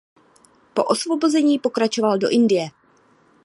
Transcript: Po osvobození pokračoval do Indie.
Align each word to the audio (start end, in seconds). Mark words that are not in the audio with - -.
Po 0.73 0.83
osvobození 0.83 1.59
pokračoval 1.59 2.17
do 2.17 2.29
Indie. 2.29 2.67